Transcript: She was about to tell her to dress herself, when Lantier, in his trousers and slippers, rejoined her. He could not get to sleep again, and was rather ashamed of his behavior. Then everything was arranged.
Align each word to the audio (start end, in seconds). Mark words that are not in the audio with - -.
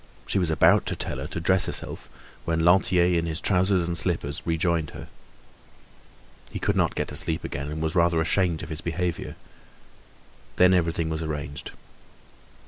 She 0.25 0.39
was 0.39 0.49
about 0.49 0.87
to 0.87 0.95
tell 0.95 1.19
her 1.19 1.27
to 1.27 1.39
dress 1.39 1.67
herself, 1.67 2.09
when 2.43 2.65
Lantier, 2.65 3.05
in 3.19 3.27
his 3.27 3.39
trousers 3.39 3.87
and 3.87 3.95
slippers, 3.95 4.41
rejoined 4.45 4.89
her. 4.97 5.09
He 6.49 6.57
could 6.57 6.75
not 6.75 6.95
get 6.95 7.09
to 7.09 7.15
sleep 7.15 7.43
again, 7.43 7.67
and 7.69 7.83
was 7.83 7.93
rather 7.93 8.19
ashamed 8.19 8.63
of 8.63 8.69
his 8.69 8.81
behavior. 8.81 9.35
Then 10.55 10.73
everything 10.73 11.09
was 11.09 11.21
arranged. 11.21 11.69